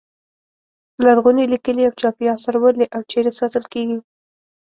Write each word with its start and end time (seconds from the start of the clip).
لرغوني 1.05 1.45
لیکلي 1.53 1.83
او 1.87 1.93
چاپي 2.01 2.25
اثار 2.35 2.55
ولې 2.59 2.85
او 2.95 3.01
چیرې 3.11 3.31
ساتل 3.39 3.63
کیږي. 3.73 3.99